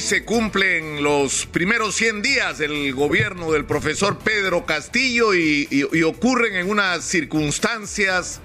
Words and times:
Se 0.00 0.24
cumplen 0.24 1.02
los 1.02 1.46
primeros 1.46 1.96
100 1.96 2.22
días 2.22 2.58
del 2.58 2.94
gobierno 2.94 3.50
del 3.50 3.64
profesor 3.64 4.18
Pedro 4.18 4.66
Castillo 4.66 5.34
y, 5.34 5.66
y, 5.70 6.02
ocurren 6.02 6.54
en 6.54 6.70
unas 6.70 7.02
circunstancias 7.04 8.40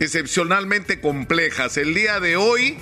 excepcionalmente 0.00 1.00
complejas. 1.00 1.76
El 1.76 1.94
día 1.94 2.18
de 2.18 2.36
hoy, 2.36 2.78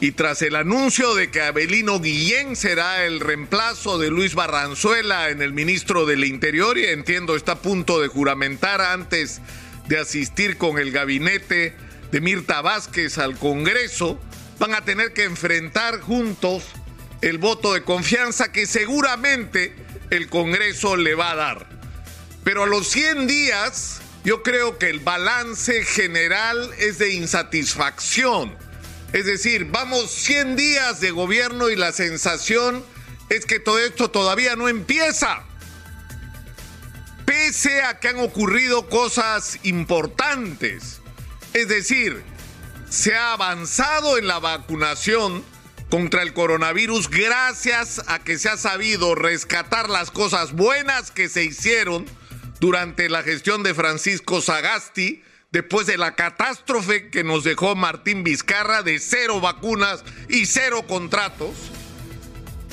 y 0.00 0.12
tras 0.12 0.42
el 0.42 0.56
anuncio 0.56 1.14
de 1.14 1.30
que 1.30 1.42
Abelino 1.42 2.00
Guillén 2.00 2.56
será 2.56 3.04
el 3.04 3.20
reemplazo 3.20 3.98
de 3.98 4.10
Luis 4.10 4.34
Barranzuela 4.34 5.28
en 5.28 5.42
el 5.42 5.52
ministro 5.52 6.06
del 6.06 6.24
Interior, 6.24 6.78
y 6.78 6.86
entiendo 6.86 7.36
está 7.36 7.52
a 7.52 7.62
punto 7.62 8.00
de 8.00 8.08
juramentar 8.08 8.80
antes 8.80 9.40
de 9.88 9.98
asistir 9.98 10.56
con 10.56 10.78
el 10.78 10.92
gabinete 10.92 11.74
de 12.10 12.20
Mirta 12.20 12.62
Vázquez 12.62 13.18
al 13.18 13.36
Congreso, 13.36 14.20
van 14.58 14.72
a 14.72 14.84
tener 14.84 15.12
que 15.12 15.24
enfrentar 15.24 16.00
juntos 16.00 16.64
el 17.24 17.38
voto 17.38 17.72
de 17.72 17.82
confianza 17.82 18.52
que 18.52 18.66
seguramente 18.66 19.74
el 20.10 20.28
Congreso 20.28 20.94
le 20.94 21.14
va 21.14 21.30
a 21.30 21.34
dar. 21.34 21.66
Pero 22.44 22.64
a 22.64 22.66
los 22.66 22.86
100 22.88 23.26
días, 23.26 24.02
yo 24.24 24.42
creo 24.42 24.76
que 24.78 24.90
el 24.90 25.00
balance 25.00 25.84
general 25.84 26.70
es 26.78 26.98
de 26.98 27.14
insatisfacción. 27.14 28.54
Es 29.14 29.24
decir, 29.24 29.64
vamos 29.70 30.10
100 30.10 30.56
días 30.56 31.00
de 31.00 31.12
gobierno 31.12 31.70
y 31.70 31.76
la 31.76 31.92
sensación 31.92 32.84
es 33.30 33.46
que 33.46 33.58
todo 33.58 33.78
esto 33.78 34.10
todavía 34.10 34.54
no 34.54 34.68
empieza. 34.68 35.44
Pese 37.24 37.84
a 37.84 38.00
que 38.00 38.08
han 38.08 38.20
ocurrido 38.20 38.90
cosas 38.90 39.60
importantes. 39.62 41.00
Es 41.54 41.68
decir, 41.68 42.22
se 42.90 43.14
ha 43.14 43.32
avanzado 43.32 44.18
en 44.18 44.26
la 44.26 44.40
vacunación 44.40 45.42
contra 45.90 46.22
el 46.22 46.32
coronavirus 46.32 47.08
gracias 47.08 48.02
a 48.06 48.18
que 48.18 48.38
se 48.38 48.48
ha 48.48 48.56
sabido 48.56 49.14
rescatar 49.14 49.88
las 49.88 50.10
cosas 50.10 50.52
buenas 50.52 51.10
que 51.10 51.28
se 51.28 51.44
hicieron 51.44 52.06
durante 52.60 53.08
la 53.08 53.22
gestión 53.22 53.62
de 53.62 53.74
Francisco 53.74 54.40
Sagasti 54.40 55.22
después 55.52 55.86
de 55.86 55.96
la 55.96 56.16
catástrofe 56.16 57.10
que 57.10 57.22
nos 57.22 57.44
dejó 57.44 57.76
Martín 57.76 58.24
Vizcarra 58.24 58.82
de 58.82 58.98
cero 58.98 59.40
vacunas 59.40 60.04
y 60.28 60.46
cero 60.46 60.84
contratos. 60.88 61.54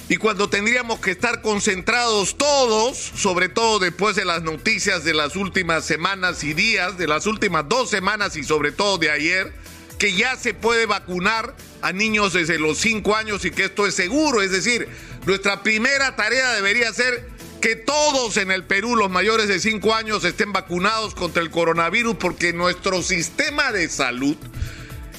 Y 0.10 0.18
cuando 0.18 0.50
tendríamos 0.50 1.00
que 1.00 1.12
estar 1.12 1.42
concentrados 1.42 2.38
todos, 2.38 2.98
sobre 2.98 3.50
todo 3.50 3.80
después 3.80 4.16
de 4.16 4.26
las 4.26 4.42
noticias 4.42 5.04
de 5.04 5.14
las 5.14 5.36
últimas 5.36 5.86
semanas 5.86 6.44
y 6.44 6.54
días, 6.54 6.98
de 6.98 7.08
las 7.08 7.28
últimas 7.28 7.70
dos 7.70 7.90
semanas 7.90 8.36
y 8.36 8.44
sobre 8.44 8.72
todo 8.72 8.98
de 8.98 9.12
ayer, 9.12 9.54
que 10.02 10.14
ya 10.14 10.36
se 10.36 10.56
puede 10.56 10.88
vacunar 10.88 11.56
a 11.84 11.94
niños 11.94 12.34
desde 12.34 12.58
los 12.58 12.80
5 12.80 13.16
años 13.16 13.46
y 13.46 13.52
que 13.52 13.66
esto 13.66 13.86
es 13.86 13.94
seguro. 13.94 14.42
Es 14.42 14.50
decir, 14.50 14.88
nuestra 15.28 15.62
primera 15.62 16.16
tarea 16.16 16.54
debería 16.56 16.92
ser 16.92 17.30
que 17.62 17.76
todos 17.76 18.38
en 18.38 18.50
el 18.50 18.64
Perú, 18.64 18.96
los 18.96 19.12
mayores 19.12 19.48
de 19.48 19.60
5 19.60 19.94
años, 19.94 20.24
estén 20.24 20.54
vacunados 20.54 21.14
contra 21.14 21.44
el 21.44 21.52
coronavirus 21.52 22.16
porque 22.16 22.52
nuestro 22.52 23.04
sistema 23.04 23.72
de 23.72 23.88
salud 23.90 24.36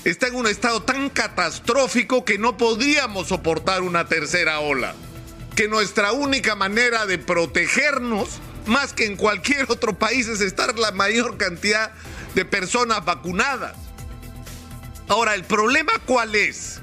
está 0.04 0.26
en 0.26 0.34
un 0.34 0.48
estado 0.48 0.82
tan 0.82 1.10
catastrófico 1.10 2.24
que 2.24 2.38
no 2.38 2.56
podríamos 2.56 3.28
soportar 3.28 3.82
una 3.82 4.08
tercera 4.08 4.58
ola. 4.58 4.96
Que 5.54 5.68
nuestra 5.68 6.10
única 6.10 6.56
manera 6.56 7.06
de 7.06 7.18
protegernos, 7.18 8.40
más 8.66 8.94
que 8.94 9.04
en 9.04 9.14
cualquier 9.14 9.66
otro 9.70 9.96
país, 9.96 10.26
es 10.26 10.40
estar 10.40 10.76
la 10.76 10.90
mayor 10.90 11.36
cantidad 11.36 11.92
de 12.34 12.44
personas 12.44 13.04
vacunadas. 13.04 13.76
Ahora, 15.12 15.34
el 15.34 15.44
problema 15.44 15.92
cuál 16.06 16.34
es? 16.34 16.80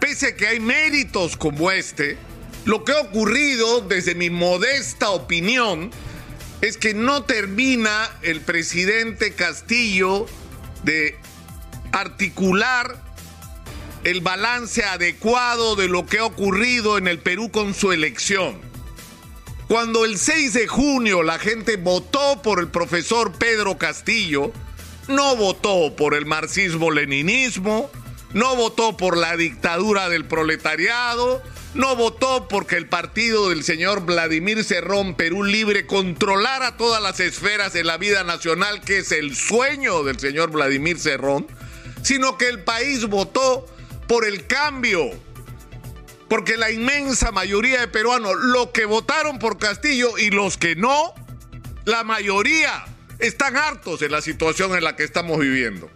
Pese 0.00 0.26
a 0.26 0.36
que 0.36 0.48
hay 0.48 0.58
méritos 0.58 1.36
como 1.36 1.70
este, 1.70 2.18
lo 2.64 2.82
que 2.82 2.90
ha 2.90 3.00
ocurrido 3.00 3.80
desde 3.80 4.16
mi 4.16 4.28
modesta 4.28 5.10
opinión 5.10 5.92
es 6.62 6.76
que 6.76 6.94
no 6.94 7.22
termina 7.22 8.10
el 8.22 8.40
presidente 8.40 9.34
Castillo 9.34 10.26
de 10.82 11.16
articular 11.92 13.00
el 14.02 14.20
balance 14.20 14.82
adecuado 14.82 15.76
de 15.76 15.86
lo 15.86 16.06
que 16.06 16.18
ha 16.18 16.24
ocurrido 16.24 16.98
en 16.98 17.06
el 17.06 17.20
Perú 17.20 17.52
con 17.52 17.72
su 17.72 17.92
elección. 17.92 18.60
Cuando 19.68 20.04
el 20.04 20.18
6 20.18 20.54
de 20.54 20.66
junio 20.66 21.22
la 21.22 21.38
gente 21.38 21.76
votó 21.76 22.42
por 22.42 22.58
el 22.58 22.66
profesor 22.66 23.30
Pedro 23.38 23.78
Castillo, 23.78 24.52
no 25.08 25.36
votó 25.36 25.96
por 25.96 26.14
el 26.14 26.26
marxismo-leninismo, 26.26 27.90
no 28.34 28.56
votó 28.56 28.96
por 28.96 29.16
la 29.16 29.36
dictadura 29.36 30.08
del 30.08 30.26
proletariado, 30.26 31.42
no 31.74 31.96
votó 31.96 32.46
porque 32.48 32.76
el 32.76 32.88
partido 32.88 33.48
del 33.48 33.64
señor 33.64 34.04
Vladimir 34.04 34.64
Cerrón 34.64 35.14
Perú 35.14 35.44
Libre 35.44 35.86
controlara 35.86 36.76
todas 36.76 37.02
las 37.02 37.20
esferas 37.20 37.72
de 37.72 37.84
la 37.84 37.96
vida 37.96 38.22
nacional, 38.24 38.82
que 38.82 38.98
es 38.98 39.12
el 39.12 39.34
sueño 39.34 40.04
del 40.04 40.18
señor 40.18 40.50
Vladimir 40.50 40.98
Cerrón, 40.98 41.46
sino 42.02 42.36
que 42.36 42.48
el 42.48 42.62
país 42.62 43.06
votó 43.06 43.66
por 44.06 44.26
el 44.26 44.46
cambio. 44.46 45.10
Porque 46.28 46.58
la 46.58 46.70
inmensa 46.70 47.32
mayoría 47.32 47.80
de 47.80 47.88
peruanos, 47.88 48.34
los 48.36 48.68
que 48.68 48.84
votaron 48.84 49.38
por 49.38 49.56
Castillo 49.56 50.18
y 50.18 50.30
los 50.30 50.58
que 50.58 50.76
no, 50.76 51.14
la 51.86 52.04
mayoría 52.04 52.84
están 53.18 53.56
hartos 53.56 54.00
de 54.00 54.08
la 54.08 54.20
situación 54.20 54.74
en 54.74 54.84
la 54.84 54.96
que 54.96 55.04
estamos 55.04 55.38
viviendo. 55.38 55.90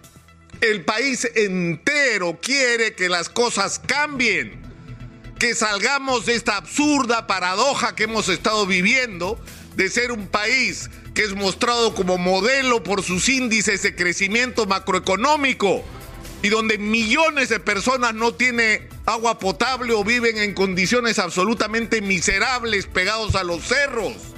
El 0.60 0.84
país 0.84 1.28
entero 1.34 2.38
quiere 2.40 2.94
que 2.94 3.08
las 3.08 3.28
cosas 3.28 3.80
cambien, 3.84 4.60
que 5.38 5.54
salgamos 5.54 6.26
de 6.26 6.34
esta 6.34 6.56
absurda 6.56 7.26
paradoja 7.26 7.94
que 7.94 8.04
hemos 8.04 8.28
estado 8.28 8.66
viviendo 8.66 9.40
de 9.76 9.88
ser 9.88 10.12
un 10.12 10.28
país 10.28 10.90
que 11.14 11.22
es 11.22 11.34
mostrado 11.34 11.94
como 11.94 12.16
modelo 12.16 12.82
por 12.82 13.02
sus 13.02 13.28
índices 13.28 13.82
de 13.82 13.94
crecimiento 13.94 14.66
macroeconómico 14.66 15.84
y 16.42 16.48
donde 16.48 16.78
millones 16.78 17.48
de 17.48 17.60
personas 17.60 18.14
no 18.14 18.34
tienen 18.34 18.88
agua 19.06 19.38
potable 19.38 19.92
o 19.94 20.04
viven 20.04 20.38
en 20.38 20.54
condiciones 20.54 21.18
absolutamente 21.18 22.02
miserables 22.02 22.86
pegados 22.86 23.34
a 23.34 23.42
los 23.42 23.62
cerros 23.62 24.31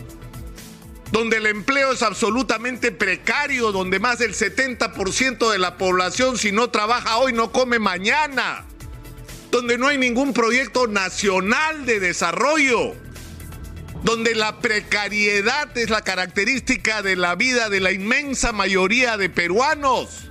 donde 1.14 1.36
el 1.36 1.46
empleo 1.46 1.92
es 1.92 2.02
absolutamente 2.02 2.90
precario, 2.90 3.70
donde 3.70 4.00
más 4.00 4.18
del 4.18 4.34
70% 4.34 5.48
de 5.48 5.58
la 5.60 5.78
población 5.78 6.36
si 6.36 6.50
no 6.50 6.70
trabaja 6.70 7.18
hoy 7.18 7.32
no 7.32 7.52
come 7.52 7.78
mañana, 7.78 8.64
donde 9.52 9.78
no 9.78 9.86
hay 9.86 9.96
ningún 9.96 10.32
proyecto 10.32 10.88
nacional 10.88 11.86
de 11.86 12.00
desarrollo, 12.00 12.96
donde 14.02 14.34
la 14.34 14.58
precariedad 14.58 15.78
es 15.78 15.88
la 15.88 16.00
característica 16.00 17.00
de 17.00 17.14
la 17.14 17.36
vida 17.36 17.68
de 17.68 17.78
la 17.78 17.92
inmensa 17.92 18.50
mayoría 18.50 19.16
de 19.16 19.30
peruanos. 19.30 20.28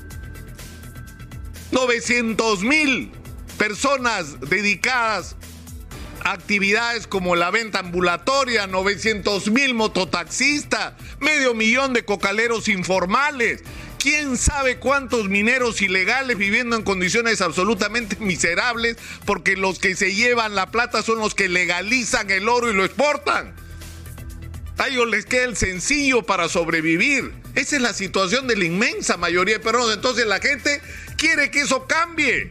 900 1.71 2.61
mil 2.63 3.09
personas 3.57 4.37
dedicadas 4.41 5.37
actividades 6.23 7.07
como 7.07 7.35
la 7.35 7.51
venta 7.51 7.79
ambulatoria, 7.79 8.67
900 8.67 9.49
mil 9.51 9.73
mototaxistas, 9.73 10.93
medio 11.19 11.53
millón 11.53 11.93
de 11.93 12.05
cocaleros 12.05 12.67
informales. 12.67 13.63
¿Quién 13.99 14.35
sabe 14.35 14.79
cuántos 14.79 15.29
mineros 15.29 15.81
ilegales 15.81 16.37
viviendo 16.37 16.75
en 16.75 16.83
condiciones 16.83 17.39
absolutamente 17.39 18.17
miserables 18.17 18.97
porque 19.25 19.55
los 19.55 19.79
que 19.79 19.95
se 19.95 20.13
llevan 20.13 20.55
la 20.55 20.71
plata 20.71 21.01
son 21.03 21.19
los 21.19 21.33
que 21.33 21.47
legalizan 21.47 22.29
el 22.29 22.49
oro 22.49 22.69
y 22.69 22.73
lo 22.73 22.83
exportan? 22.83 23.55
A 24.77 24.87
ellos 24.87 25.07
les 25.07 25.25
queda 25.25 25.45
el 25.45 25.55
sencillo 25.55 26.23
para 26.23 26.49
sobrevivir. 26.49 27.31
Esa 27.55 27.75
es 27.75 27.81
la 27.81 27.93
situación 27.93 28.47
de 28.47 28.57
la 28.57 28.65
inmensa 28.65 29.17
mayoría 29.17 29.59
de 29.59 29.63
peruanos. 29.63 29.93
Entonces 29.93 30.25
la 30.25 30.39
gente 30.39 30.81
quiere 31.15 31.51
que 31.51 31.61
eso 31.61 31.85
cambie. 31.85 32.49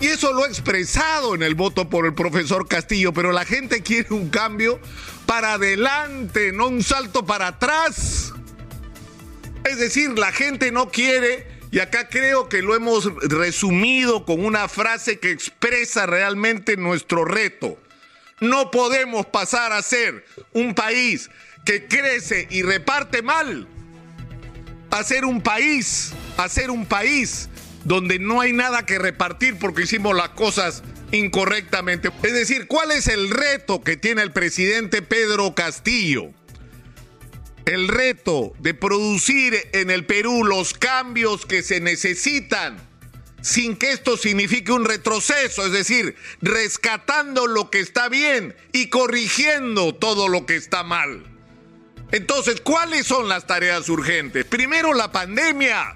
Y 0.00 0.06
eso 0.06 0.32
lo 0.32 0.44
ha 0.44 0.48
expresado 0.48 1.34
en 1.34 1.42
el 1.42 1.56
voto 1.56 1.88
por 1.90 2.06
el 2.06 2.14
profesor 2.14 2.68
Castillo, 2.68 3.12
pero 3.12 3.32
la 3.32 3.44
gente 3.44 3.82
quiere 3.82 4.14
un 4.14 4.30
cambio 4.30 4.78
para 5.26 5.54
adelante, 5.54 6.52
no 6.52 6.68
un 6.68 6.84
salto 6.84 7.26
para 7.26 7.48
atrás. 7.48 8.32
Es 9.64 9.78
decir, 9.78 10.16
la 10.16 10.30
gente 10.30 10.70
no 10.70 10.90
quiere, 10.90 11.48
y 11.72 11.80
acá 11.80 12.08
creo 12.08 12.48
que 12.48 12.62
lo 12.62 12.76
hemos 12.76 13.12
resumido 13.22 14.24
con 14.24 14.44
una 14.44 14.68
frase 14.68 15.18
que 15.18 15.32
expresa 15.32 16.06
realmente 16.06 16.76
nuestro 16.76 17.24
reto. 17.24 17.76
No 18.40 18.70
podemos 18.70 19.26
pasar 19.26 19.72
a 19.72 19.82
ser 19.82 20.24
un 20.52 20.76
país 20.76 21.28
que 21.64 21.88
crece 21.88 22.46
y 22.50 22.62
reparte 22.62 23.20
mal, 23.20 23.66
a 24.92 25.02
ser 25.02 25.24
un 25.24 25.42
país, 25.42 26.12
a 26.36 26.48
ser 26.48 26.70
un 26.70 26.86
país 26.86 27.48
donde 27.84 28.18
no 28.18 28.40
hay 28.40 28.52
nada 28.52 28.84
que 28.86 28.98
repartir 28.98 29.58
porque 29.58 29.82
hicimos 29.82 30.16
las 30.16 30.30
cosas 30.30 30.82
incorrectamente. 31.12 32.10
Es 32.22 32.32
decir, 32.32 32.66
¿cuál 32.66 32.90
es 32.90 33.06
el 33.08 33.30
reto 33.30 33.82
que 33.82 33.96
tiene 33.96 34.22
el 34.22 34.32
presidente 34.32 35.02
Pedro 35.02 35.54
Castillo? 35.54 36.30
El 37.64 37.88
reto 37.88 38.54
de 38.60 38.74
producir 38.74 39.54
en 39.72 39.90
el 39.90 40.06
Perú 40.06 40.44
los 40.44 40.74
cambios 40.74 41.44
que 41.44 41.62
se 41.62 41.80
necesitan 41.80 42.88
sin 43.40 43.76
que 43.76 43.92
esto 43.92 44.16
signifique 44.16 44.72
un 44.72 44.84
retroceso, 44.84 45.64
es 45.64 45.72
decir, 45.72 46.16
rescatando 46.40 47.46
lo 47.46 47.70
que 47.70 47.80
está 47.80 48.08
bien 48.08 48.54
y 48.72 48.88
corrigiendo 48.88 49.94
todo 49.94 50.28
lo 50.28 50.44
que 50.44 50.56
está 50.56 50.82
mal. 50.82 51.24
Entonces, 52.10 52.60
¿cuáles 52.60 53.06
son 53.06 53.28
las 53.28 53.46
tareas 53.46 53.88
urgentes? 53.88 54.44
Primero, 54.44 54.94
la 54.94 55.12
pandemia. 55.12 55.94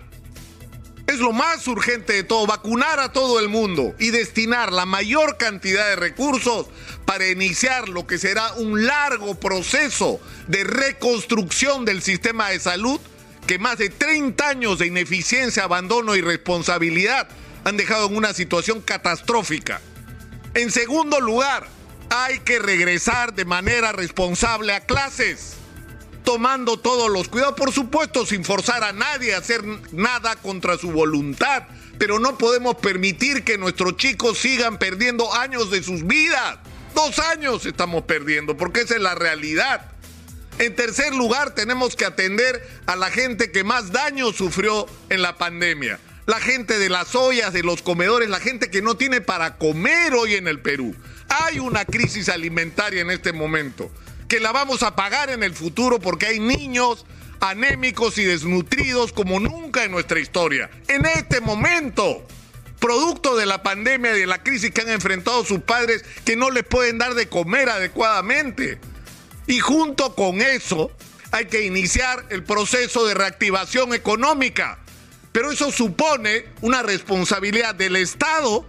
Es 1.12 1.18
lo 1.18 1.32
más 1.32 1.68
urgente 1.68 2.14
de 2.14 2.22
todo, 2.22 2.46
vacunar 2.46 2.98
a 2.98 3.12
todo 3.12 3.38
el 3.38 3.50
mundo 3.50 3.94
y 3.98 4.08
destinar 4.08 4.72
la 4.72 4.86
mayor 4.86 5.36
cantidad 5.36 5.86
de 5.88 5.96
recursos 5.96 6.68
para 7.04 7.28
iniciar 7.28 7.90
lo 7.90 8.06
que 8.06 8.16
será 8.16 8.54
un 8.54 8.86
largo 8.86 9.34
proceso 9.34 10.22
de 10.48 10.64
reconstrucción 10.64 11.84
del 11.84 12.00
sistema 12.00 12.48
de 12.48 12.60
salud 12.60 12.98
que 13.46 13.58
más 13.58 13.76
de 13.76 13.90
30 13.90 14.48
años 14.48 14.78
de 14.78 14.86
ineficiencia, 14.86 15.64
abandono 15.64 16.16
y 16.16 16.22
responsabilidad 16.22 17.28
han 17.64 17.76
dejado 17.76 18.06
en 18.06 18.16
una 18.16 18.32
situación 18.32 18.80
catastrófica. 18.80 19.82
En 20.54 20.70
segundo 20.70 21.20
lugar, 21.20 21.68
hay 22.08 22.38
que 22.38 22.58
regresar 22.58 23.34
de 23.34 23.44
manera 23.44 23.92
responsable 23.92 24.72
a 24.72 24.80
clases, 24.80 25.56
tomando 26.32 26.78
todos 26.78 27.10
los 27.10 27.28
cuidados, 27.28 27.54
por 27.56 27.72
supuesto, 27.72 28.24
sin 28.24 28.42
forzar 28.42 28.82
a 28.84 28.92
nadie 28.94 29.34
a 29.34 29.38
hacer 29.38 29.62
nada 29.92 30.34
contra 30.36 30.78
su 30.78 30.90
voluntad, 30.90 31.64
pero 31.98 32.18
no 32.18 32.38
podemos 32.38 32.76
permitir 32.76 33.44
que 33.44 33.58
nuestros 33.58 33.98
chicos 33.98 34.38
sigan 34.38 34.78
perdiendo 34.78 35.34
años 35.34 35.70
de 35.70 35.82
sus 35.82 36.06
vidas. 36.06 36.58
Dos 36.94 37.18
años 37.18 37.66
estamos 37.66 38.04
perdiendo, 38.04 38.56
porque 38.56 38.80
esa 38.80 38.94
es 38.94 39.02
la 39.02 39.14
realidad. 39.14 39.92
En 40.58 40.74
tercer 40.74 41.14
lugar, 41.14 41.54
tenemos 41.54 41.96
que 41.96 42.06
atender 42.06 42.66
a 42.86 42.96
la 42.96 43.10
gente 43.10 43.52
que 43.52 43.62
más 43.62 43.92
daño 43.92 44.32
sufrió 44.32 44.86
en 45.10 45.20
la 45.20 45.36
pandemia. 45.36 46.00
La 46.24 46.40
gente 46.40 46.78
de 46.78 46.88
las 46.88 47.14
ollas, 47.14 47.52
de 47.52 47.62
los 47.62 47.82
comedores, 47.82 48.30
la 48.30 48.40
gente 48.40 48.70
que 48.70 48.80
no 48.80 48.96
tiene 48.96 49.20
para 49.20 49.58
comer 49.58 50.14
hoy 50.14 50.36
en 50.36 50.48
el 50.48 50.60
Perú. 50.60 50.96
Hay 51.28 51.58
una 51.58 51.84
crisis 51.84 52.30
alimentaria 52.30 53.02
en 53.02 53.10
este 53.10 53.34
momento 53.34 53.90
que 54.32 54.40
la 54.40 54.50
vamos 54.50 54.82
a 54.82 54.96
pagar 54.96 55.28
en 55.28 55.42
el 55.42 55.52
futuro 55.52 56.00
porque 56.00 56.24
hay 56.24 56.40
niños 56.40 57.04
anémicos 57.40 58.16
y 58.16 58.24
desnutridos 58.24 59.12
como 59.12 59.38
nunca 59.38 59.84
en 59.84 59.90
nuestra 59.90 60.20
historia. 60.20 60.70
En 60.88 61.04
este 61.04 61.42
momento, 61.42 62.26
producto 62.78 63.36
de 63.36 63.44
la 63.44 63.62
pandemia 63.62 64.16
y 64.16 64.20
de 64.20 64.26
la 64.26 64.42
crisis 64.42 64.70
que 64.70 64.80
han 64.80 64.88
enfrentado 64.88 65.44
sus 65.44 65.60
padres 65.60 66.02
que 66.24 66.34
no 66.34 66.48
les 66.48 66.64
pueden 66.64 66.96
dar 66.96 67.12
de 67.12 67.28
comer 67.28 67.68
adecuadamente. 67.68 68.80
Y 69.46 69.58
junto 69.58 70.14
con 70.14 70.40
eso 70.40 70.90
hay 71.30 71.44
que 71.44 71.66
iniciar 71.66 72.24
el 72.30 72.42
proceso 72.42 73.04
de 73.06 73.12
reactivación 73.12 73.92
económica. 73.92 74.78
Pero 75.32 75.52
eso 75.52 75.70
supone 75.70 76.46
una 76.62 76.82
responsabilidad 76.82 77.74
del 77.74 77.96
Estado 77.96 78.66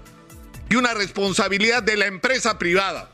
y 0.70 0.76
una 0.76 0.94
responsabilidad 0.94 1.84
de 1.84 1.96
la 1.96 2.08
empresa 2.08 2.60
privada. 2.60 3.13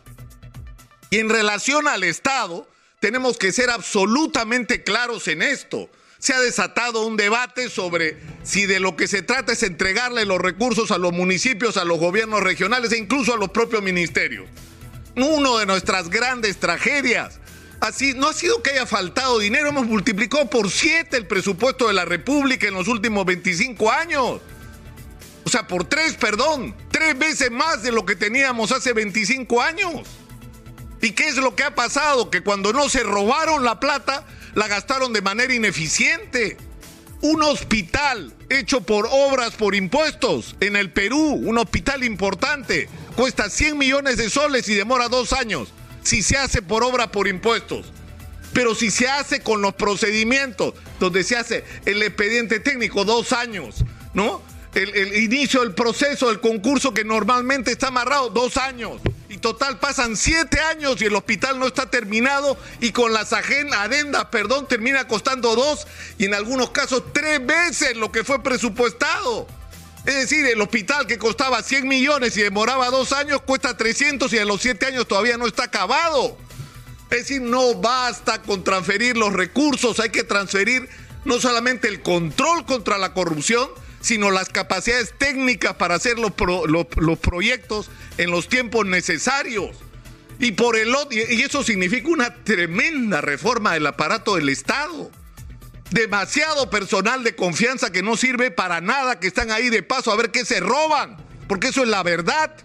Y 1.09 1.17
en 1.17 1.29
relación 1.29 1.87
al 1.87 2.03
Estado, 2.03 2.67
tenemos 2.99 3.37
que 3.37 3.51
ser 3.51 3.69
absolutamente 3.69 4.83
claros 4.83 5.27
en 5.27 5.41
esto. 5.41 5.89
Se 6.19 6.33
ha 6.33 6.39
desatado 6.39 7.05
un 7.05 7.15
debate 7.15 7.69
sobre 7.69 8.17
si 8.43 8.65
de 8.65 8.79
lo 8.79 8.95
que 8.95 9.07
se 9.07 9.21
trata 9.21 9.53
es 9.53 9.63
entregarle 9.63 10.25
los 10.25 10.39
recursos 10.39 10.91
a 10.91 10.97
los 10.97 11.13
municipios, 11.13 11.77
a 11.77 11.85
los 11.85 11.97
gobiernos 11.97 12.41
regionales 12.43 12.91
e 12.91 12.97
incluso 12.97 13.33
a 13.33 13.37
los 13.37 13.49
propios 13.49 13.81
ministerios. 13.81 14.49
Uno 15.15 15.57
de 15.57 15.65
nuestras 15.65 16.09
grandes 16.09 16.57
tragedias 16.59 17.39
Así, 17.79 18.13
no 18.13 18.27
ha 18.27 18.33
sido 18.33 18.61
que 18.61 18.71
haya 18.71 18.85
faltado 18.85 19.39
dinero, 19.39 19.69
hemos 19.69 19.85
multiplicado 19.85 20.49
por 20.49 20.69
siete 20.69 21.15
el 21.15 21.27
presupuesto 21.27 21.87
de 21.87 21.93
la 21.93 22.03
República 22.03 22.67
en 22.67 22.73
los 22.73 22.89
últimos 22.89 23.25
25 23.25 23.89
años. 23.89 24.41
O 25.45 25.49
sea, 25.49 25.65
por 25.65 25.85
tres, 25.85 26.15
perdón, 26.15 26.75
tres 26.91 27.17
veces 27.17 27.49
más 27.51 27.81
de 27.81 27.93
lo 27.93 28.05
que 28.05 28.17
teníamos 28.17 28.73
hace 28.73 28.91
25 28.91 29.61
años. 29.61 30.01
¿Y 31.01 31.11
qué 31.11 31.27
es 31.27 31.37
lo 31.37 31.55
que 31.55 31.63
ha 31.63 31.75
pasado? 31.75 32.29
Que 32.29 32.41
cuando 32.41 32.73
no 32.73 32.89
se 32.89 33.03
robaron 33.03 33.63
la 33.63 33.79
plata, 33.79 34.25
la 34.55 34.67
gastaron 34.67 35.13
de 35.13 35.21
manera 35.21 35.53
ineficiente. 35.53 36.57
Un 37.21 37.43
hospital 37.43 38.33
hecho 38.49 38.81
por 38.81 39.07
obras 39.11 39.53
por 39.55 39.75
impuestos 39.75 40.55
en 40.59 40.75
el 40.75 40.91
Perú, 40.91 41.19
un 41.19 41.57
hospital 41.57 42.03
importante, 42.03 42.89
cuesta 43.15 43.49
100 43.49 43.77
millones 43.77 44.17
de 44.17 44.29
soles 44.29 44.67
y 44.69 44.75
demora 44.75 45.09
dos 45.09 45.33
años 45.33 45.73
si 46.03 46.23
se 46.23 46.37
hace 46.37 46.61
por 46.61 46.83
obra 46.83 47.11
por 47.11 47.27
impuestos. 47.27 47.85
Pero 48.53 48.73
si 48.73 48.89
se 48.89 49.07
hace 49.07 49.41
con 49.41 49.61
los 49.61 49.75
procedimientos, 49.75 50.73
donde 50.99 51.23
se 51.23 51.37
hace 51.37 51.63
el 51.85 52.01
expediente 52.01 52.59
técnico, 52.59 53.05
dos 53.05 53.31
años, 53.31 53.83
¿no? 54.13 54.41
El, 54.73 55.15
inicio 55.23 55.61
del 55.61 55.73
proceso 55.73 56.29
del 56.29 56.39
concurso 56.39 56.93
que 56.93 57.03
normalmente 57.03 57.71
está 57.71 57.87
amarrado, 57.87 58.29
dos 58.29 58.57
años. 58.57 59.01
Total 59.41 59.79
pasan 59.79 60.17
siete 60.17 60.59
años 60.59 61.01
y 61.01 61.05
el 61.05 61.15
hospital 61.15 61.59
no 61.59 61.67
está 61.67 61.89
terminado 61.89 62.57
y 62.81 62.91
con 62.91 63.13
las 63.13 63.31
adendas, 63.31 64.25
perdón, 64.25 64.67
termina 64.67 65.07
costando 65.07 65.55
dos 65.55 65.87
y 66.17 66.25
en 66.25 66.33
algunos 66.33 66.71
casos 66.71 67.03
tres 67.13 67.45
veces 67.45 67.95
lo 67.95 68.11
que 68.11 68.23
fue 68.23 68.43
presupuestado. 68.43 69.47
Es 70.05 70.15
decir, 70.15 70.45
el 70.45 70.61
hospital 70.61 71.07
que 71.07 71.17
costaba 71.17 71.61
100 71.61 71.87
millones 71.87 72.35
y 72.37 72.41
demoraba 72.41 72.89
dos 72.89 73.13
años 73.13 73.41
cuesta 73.41 73.77
300 73.77 74.31
y 74.33 74.39
a 74.39 74.45
los 74.45 74.61
siete 74.61 74.85
años 74.85 75.07
todavía 75.07 75.37
no 75.37 75.47
está 75.47 75.63
acabado. 75.63 76.37
Es 77.09 77.19
decir, 77.19 77.41
no 77.41 77.75
basta 77.75 78.41
con 78.41 78.63
transferir 78.63 79.17
los 79.17 79.33
recursos, 79.33 79.99
hay 79.99 80.09
que 80.09 80.23
transferir 80.23 80.89
no 81.25 81.39
solamente 81.39 81.87
el 81.87 82.01
control 82.01 82.65
contra 82.65 82.97
la 82.97 83.13
corrupción, 83.13 83.69
sino 84.01 84.31
las 84.31 84.49
capacidades 84.49 85.13
técnicas 85.17 85.75
para 85.75 85.95
hacer 85.95 86.17
los, 86.19 86.33
los 86.67 87.19
proyectos 87.19 87.89
en 88.17 88.31
los 88.31 88.47
tiempos 88.47 88.85
necesarios. 88.85 89.75
Y, 90.39 90.53
por 90.53 90.77
el, 90.77 90.93
y 91.11 91.41
eso 91.41 91.63
significa 91.63 92.07
una 92.07 92.43
tremenda 92.43 93.19
reforma 93.19 93.73
del 93.73 93.87
aparato 93.87 94.35
del 94.35 94.49
Estado 94.49 95.11
demasiado 95.91 96.69
personal 96.69 97.23
de 97.23 97.35
confianza 97.35 97.91
que 97.91 98.03
no 98.03 98.15
sirve 98.15 98.51
para 98.51 98.81
nada, 98.81 99.19
que 99.19 99.27
están 99.27 99.51
ahí 99.51 99.69
de 99.69 99.83
paso 99.83 100.11
a 100.11 100.15
ver 100.15 100.31
qué 100.31 100.45
se 100.45 100.59
roban, 100.59 101.17
porque 101.47 101.69
eso 101.69 101.83
es 101.83 101.89
la 101.89 102.03
verdad. 102.03 102.55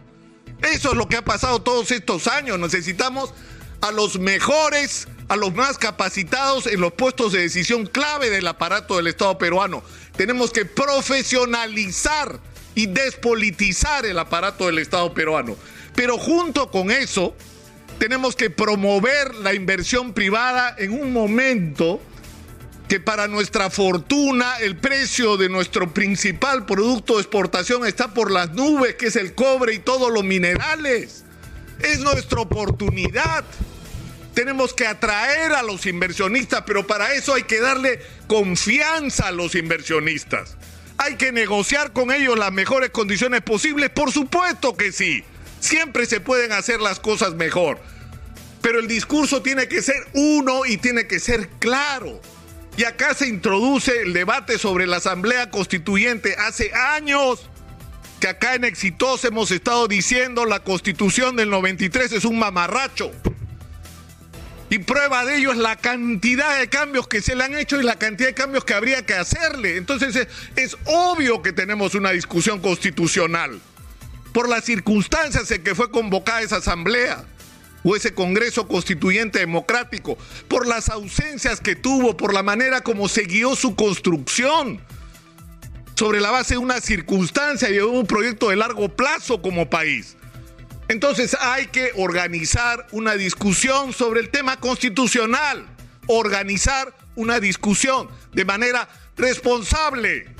Eso 0.63 0.93
es 0.93 0.97
lo 0.97 1.09
que 1.09 1.17
ha 1.17 1.25
pasado 1.25 1.63
todos 1.63 1.91
estos 1.91 2.27
años. 2.27 2.59
Necesitamos 2.59 3.35
a 3.81 3.91
los 3.91 4.19
mejores, 4.19 5.09
a 5.29 5.37
los 5.37 5.55
más 5.55 5.79
capacitados 5.79 6.67
en 6.67 6.81
los 6.81 6.93
puestos 6.93 7.33
de 7.33 7.41
decisión 7.41 7.87
clave 7.87 8.31
del 8.31 8.47
aparato 8.47 8.97
del 8.97 9.07
Estado 9.07 9.39
peruano. 9.39 9.83
Tenemos 10.17 10.51
que 10.51 10.65
profesionalizar 10.65 12.39
y 12.75 12.87
despolitizar 12.87 14.05
el 14.07 14.19
aparato 14.19 14.67
del 14.67 14.79
Estado 14.79 15.15
peruano. 15.15 15.57
Pero 15.95 16.19
junto 16.19 16.71
con 16.71 16.91
eso, 16.91 17.35
tenemos 17.99 18.35
que 18.37 18.51
promover 18.51 19.35
la 19.37 19.55
inversión 19.55 20.13
privada 20.13 20.75
en 20.79 20.93
un 20.93 21.13
momento 21.13 22.01
que 22.89 23.01
para 23.01 23.29
nuestra 23.29 23.71
fortuna 23.71 24.59
el 24.59 24.77
precio 24.77 25.37
de 25.37 25.49
nuestro 25.49 25.95
principal 25.95 26.67
producto 26.67 27.15
de 27.15 27.23
exportación 27.23 27.87
está 27.87 28.13
por 28.13 28.31
las 28.31 28.51
nubes, 28.53 28.97
que 28.97 29.07
es 29.07 29.17
el 29.17 29.35
cobre 29.35 29.75
y 29.75 29.79
todos 29.79 30.13
los 30.13 30.25
minerales. 30.25 31.25
Es 31.81 32.01
nuestra 32.01 32.41
oportunidad. 32.41 33.45
Tenemos 34.35 34.75
que 34.75 34.87
atraer 34.87 35.53
a 35.53 35.63
los 35.63 35.87
inversionistas, 35.87 36.65
pero 36.67 36.87
para 36.87 37.15
eso 37.15 37.35
hay 37.35 37.45
que 37.45 37.61
darle 37.61 38.01
confianza 38.27 39.29
a 39.29 39.33
los 39.33 39.55
inversionistas. 39.55 40.57
Hay 40.99 41.17
que 41.17 41.33
negociar 41.33 41.93
con 41.93 42.11
ellos 42.11 42.39
las 42.39 42.53
mejores 42.53 42.91
condiciones 42.91 43.43
posibles, 43.43 43.91
por 43.91 44.11
supuesto 44.11 44.77
que 44.77 44.91
sí. 44.91 45.23
Siempre 45.61 46.07
se 46.07 46.21
pueden 46.21 46.53
hacer 46.53 46.81
las 46.81 47.01
cosas 47.01 47.35
mejor. 47.35 47.81
Pero 48.61 48.81
el 48.81 48.89
discurso 48.89 49.41
tiene 49.41 49.69
que 49.69 49.83
ser 49.83 49.97
uno 50.15 50.67
y 50.67 50.79
tiene 50.79 51.07
que 51.07 51.21
ser 51.21 51.49
claro. 51.61 52.21
Y 52.77 52.85
acá 52.85 53.15
se 53.15 53.29
introduce 53.29 54.03
el 54.03 54.13
debate 54.13 54.59
sobre 54.59 54.87
la 54.87 54.97
Asamblea 54.97 55.51
Constituyente. 55.51 56.35
Hace 56.39 56.73
años 56.75 57.49
que 58.21 58.29
acá 58.29 58.55
en 58.55 58.65
Exitosa 58.65 59.29
hemos 59.29 59.51
estado 59.53 59.87
diciendo 59.87 60.45
la 60.45 60.61
Constitución 60.61 61.37
del 61.37 61.51
93 61.51 62.13
es 62.13 62.25
un 62.25 62.39
mamarracho. 62.39 63.13
Y 64.75 64.81
prueba 64.81 65.25
de 65.25 65.37
ello 65.37 65.53
es 65.53 65.59
la 65.59 65.77
cantidad 65.77 66.59
de 66.59 66.69
cambios 66.69 67.07
que 67.07 67.23
se 67.23 67.37
le 67.37 67.45
han 67.45 67.55
hecho 67.55 67.81
y 67.81 67.85
la 67.85 67.95
cantidad 67.95 68.31
de 68.31 68.35
cambios 68.35 68.65
que 68.65 68.75
habría 68.75 69.07
que 69.07 69.15
hacerle. 69.15 69.77
Entonces 69.77 70.27
es, 70.57 70.77
obvio 70.87 71.43
que 71.43 71.53
tenemos 71.53 71.95
una 71.95 72.11
discusión 72.11 72.59
constitucional 72.59 73.61
por 74.33 74.49
las 74.49 74.65
circunstancias 74.65 75.49
en 75.53 75.63
que 75.63 75.77
fue 75.77 75.93
convocada 75.93 76.43
esa 76.43 76.57
asamblea 76.57 77.25
o 77.85 77.95
ese 77.95 78.15
Congreso 78.15 78.67
Constituyente 78.67 79.39
Democrático, 79.39 80.19
por 80.49 80.67
las 80.67 80.89
ausencias 80.89 81.61
que 81.61 81.77
tuvo, 81.77 82.17
por 82.17 82.35
la 82.35 82.43
manera 82.43 82.81
como 82.81 83.09
se 83.09 83.23
guió 83.27 83.55
su 83.55 83.77
construcción, 83.77 84.81
sobre 85.95 86.21
la 86.21 86.33
base 86.33 86.55
de 86.55 86.59
una 86.59 86.81
circunstancia 86.81 87.71
y 87.71 87.75
de 87.75 87.85
un 87.85 88.09
proyecto 88.09 88.49
de 88.49 88.57
largo 88.57 88.89
plazo 88.89 89.41
como 89.41 89.71
país. 89.71 90.17
Entonces 90.89 91.37
hay 91.41 91.67
que 91.67 91.93
organizar 91.97 92.87
una 92.93 93.15
discusión 93.15 93.93
sobre 93.93 94.21
el 94.21 94.31
tema 94.31 94.59
constitucional, 94.59 95.67
organizar 96.07 96.95
una 97.17 97.41
discusión 97.41 98.09
de 98.33 98.45
manera 98.45 98.89
responsable, 99.17 100.35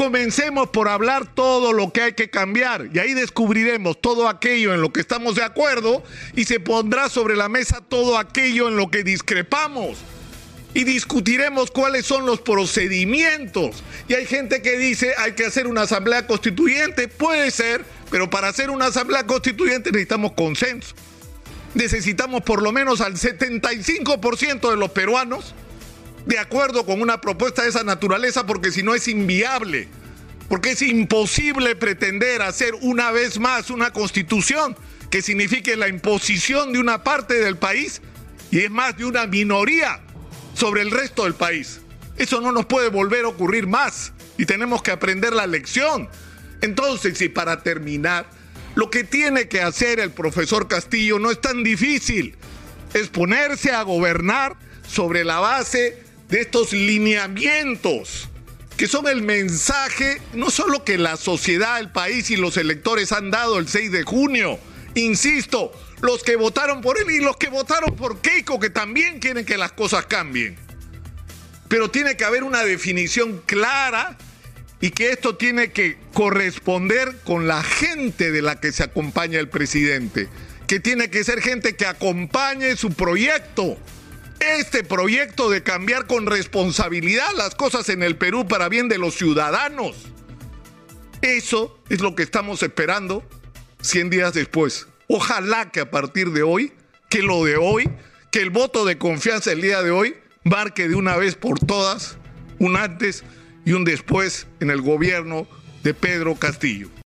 Comencemos 0.00 0.70
por 0.70 0.88
hablar 0.88 1.26
todo 1.34 1.74
lo 1.74 1.92
que 1.92 2.00
hay 2.00 2.12
que 2.14 2.30
cambiar 2.30 2.88
y 2.90 2.98
ahí 3.00 3.12
descubriremos 3.12 4.00
todo 4.00 4.28
aquello 4.28 4.72
en 4.72 4.80
lo 4.80 4.94
que 4.94 5.00
estamos 5.00 5.34
de 5.34 5.42
acuerdo 5.42 6.02
y 6.34 6.44
se 6.44 6.58
pondrá 6.58 7.10
sobre 7.10 7.36
la 7.36 7.50
mesa 7.50 7.82
todo 7.86 8.16
aquello 8.16 8.68
en 8.68 8.76
lo 8.76 8.90
que 8.90 9.04
discrepamos 9.04 9.98
y 10.74 10.84
discutiremos 10.84 11.70
cuáles 11.70 12.06
son 12.06 12.26
los 12.26 12.40
procedimientos. 12.40 13.82
Y 14.08 14.14
hay 14.14 14.26
gente 14.26 14.62
que 14.62 14.76
dice 14.76 15.14
hay 15.18 15.32
que 15.32 15.46
hacer 15.46 15.66
una 15.66 15.82
asamblea 15.82 16.26
constituyente, 16.26 17.08
puede 17.08 17.50
ser, 17.50 17.84
pero 18.10 18.30
para 18.30 18.48
hacer 18.48 18.70
una 18.70 18.86
asamblea 18.86 19.26
constituyente 19.26 19.90
necesitamos 19.90 20.32
consenso. 20.32 20.94
Necesitamos 21.74 22.42
por 22.42 22.62
lo 22.62 22.72
menos 22.72 23.00
al 23.00 23.14
75% 23.14 24.70
de 24.70 24.76
los 24.76 24.90
peruanos 24.90 25.54
de 26.26 26.38
acuerdo 26.38 26.84
con 26.84 27.00
una 27.00 27.20
propuesta 27.20 27.62
de 27.62 27.70
esa 27.70 27.84
naturaleza 27.84 28.46
porque 28.46 28.72
si 28.72 28.82
no 28.82 28.94
es 28.94 29.08
inviable, 29.08 29.88
porque 30.48 30.72
es 30.72 30.82
imposible 30.82 31.76
pretender 31.76 32.42
hacer 32.42 32.74
una 32.80 33.10
vez 33.10 33.38
más 33.38 33.70
una 33.70 33.92
constitución 33.92 34.76
que 35.10 35.22
signifique 35.22 35.76
la 35.76 35.88
imposición 35.88 36.72
de 36.72 36.78
una 36.78 37.02
parte 37.02 37.34
del 37.34 37.56
país 37.56 38.02
y 38.50 38.60
es 38.60 38.70
más 38.70 38.96
de 38.96 39.04
una 39.04 39.26
minoría 39.26 40.00
sobre 40.60 40.82
el 40.82 40.90
resto 40.90 41.24
del 41.24 41.34
país. 41.34 41.80
Eso 42.18 42.42
no 42.42 42.52
nos 42.52 42.66
puede 42.66 42.90
volver 42.90 43.24
a 43.24 43.28
ocurrir 43.28 43.66
más 43.66 44.12
y 44.36 44.44
tenemos 44.44 44.82
que 44.82 44.90
aprender 44.90 45.32
la 45.32 45.46
lección. 45.46 46.10
Entonces, 46.60 47.22
y 47.22 47.30
para 47.30 47.62
terminar, 47.62 48.28
lo 48.74 48.90
que 48.90 49.02
tiene 49.02 49.48
que 49.48 49.62
hacer 49.62 50.00
el 50.00 50.10
profesor 50.10 50.68
Castillo 50.68 51.18
no 51.18 51.30
es 51.30 51.40
tan 51.40 51.64
difícil, 51.64 52.36
es 52.92 53.08
ponerse 53.08 53.72
a 53.72 53.82
gobernar 53.84 54.54
sobre 54.86 55.24
la 55.24 55.40
base 55.40 56.04
de 56.28 56.42
estos 56.42 56.74
lineamientos 56.74 58.28
que 58.76 58.86
son 58.86 59.08
el 59.08 59.20
mensaje 59.20 60.22
no 60.32 60.50
solo 60.50 60.84
que 60.84 60.96
la 60.96 61.18
sociedad, 61.18 61.80
el 61.80 61.90
país 61.90 62.30
y 62.30 62.36
los 62.36 62.56
electores 62.56 63.12
han 63.12 63.30
dado 63.30 63.58
el 63.58 63.68
6 63.68 63.92
de 63.92 64.04
junio, 64.04 64.58
insisto, 64.94 65.72
los 66.00 66.22
que 66.22 66.36
votaron 66.36 66.80
por 66.80 66.98
él 66.98 67.10
y 67.10 67.20
los 67.20 67.36
que 67.36 67.48
votaron 67.48 67.94
por 67.96 68.20
Keiko, 68.20 68.58
que 68.58 68.70
también 68.70 69.18
quieren 69.18 69.44
que 69.44 69.58
las 69.58 69.72
cosas 69.72 70.06
cambien. 70.06 70.56
Pero 71.68 71.90
tiene 71.90 72.16
que 72.16 72.24
haber 72.24 72.42
una 72.42 72.64
definición 72.64 73.42
clara 73.46 74.16
y 74.80 74.90
que 74.90 75.10
esto 75.10 75.36
tiene 75.36 75.72
que 75.72 75.98
corresponder 76.14 77.16
con 77.24 77.46
la 77.46 77.62
gente 77.62 78.32
de 78.32 78.42
la 78.42 78.60
que 78.60 78.72
se 78.72 78.82
acompaña 78.82 79.38
el 79.38 79.48
presidente, 79.48 80.28
que 80.66 80.80
tiene 80.80 81.10
que 81.10 81.22
ser 81.22 81.42
gente 81.42 81.76
que 81.76 81.86
acompañe 81.86 82.76
su 82.76 82.92
proyecto 82.92 83.76
este 84.40 84.84
proyecto 84.84 85.50
de 85.50 85.62
cambiar 85.62 86.06
con 86.06 86.26
responsabilidad 86.26 87.28
las 87.36 87.54
cosas 87.54 87.88
en 87.90 88.02
el 88.02 88.16
Perú 88.16 88.48
para 88.48 88.68
bien 88.68 88.88
de 88.88 88.98
los 88.98 89.14
ciudadanos. 89.14 89.96
Eso 91.20 91.78
es 91.90 92.00
lo 92.00 92.14
que 92.14 92.22
estamos 92.22 92.62
esperando 92.62 93.22
100 93.82 94.10
días 94.10 94.32
después. 94.32 94.86
Ojalá 95.12 95.72
que 95.72 95.80
a 95.80 95.90
partir 95.90 96.30
de 96.30 96.44
hoy, 96.44 96.72
que 97.08 97.20
lo 97.20 97.44
de 97.44 97.56
hoy, 97.56 97.90
que 98.30 98.40
el 98.42 98.50
voto 98.50 98.84
de 98.84 98.96
confianza 98.96 99.50
el 99.50 99.60
día 99.60 99.82
de 99.82 99.90
hoy 99.90 100.14
marque 100.44 100.88
de 100.88 100.94
una 100.94 101.16
vez 101.16 101.34
por 101.34 101.58
todas 101.58 102.16
un 102.60 102.76
antes 102.76 103.24
y 103.64 103.72
un 103.72 103.82
después 103.82 104.46
en 104.60 104.70
el 104.70 104.82
gobierno 104.82 105.48
de 105.82 105.94
Pedro 105.94 106.36
Castillo. 106.36 106.90